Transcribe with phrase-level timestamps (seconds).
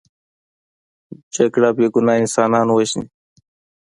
[1.35, 3.07] جګړه بې ګناه انسانان وژني